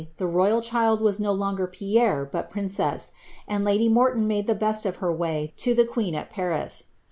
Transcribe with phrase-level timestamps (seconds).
[0.17, 3.11] the royal child was no longer ^ Pierre'' but ^ princess;"
[3.47, 6.85] and lady Hop ton made the best of her way to the queen at Paris.